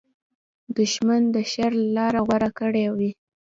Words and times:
دښمن 0.77 1.21
د 1.35 1.37
شر 1.51 1.71
لاره 1.95 2.21
غوره 2.27 2.49
کړې 2.59 2.85
وي 2.97 3.11